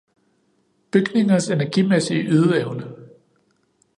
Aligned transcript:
Bygningers 0.95 1.49
energimæssige 1.49 2.23
ydeevne 2.29 2.91